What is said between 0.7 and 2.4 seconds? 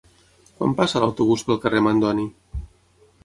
passa l'autobús pel carrer Mandoni?